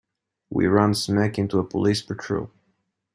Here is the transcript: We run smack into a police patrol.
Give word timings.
We 0.49 0.65
run 0.65 0.95
smack 0.95 1.37
into 1.37 1.59
a 1.59 1.63
police 1.63 2.01
patrol. 2.01 2.49